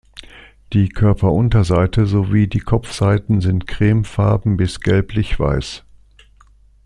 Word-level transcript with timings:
Die 0.73 0.89
Körperunterseite 0.89 2.07
sowie 2.07 2.47
die 2.47 2.57
Kopfseiten 2.59 3.39
sind 3.39 3.67
cremefarben 3.67 4.57
bis 4.57 4.79
gelblich 4.81 5.39
Weiß. 5.39 5.83